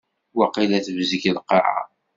[0.37, 1.81] Waqila tebzeg lqaɛa.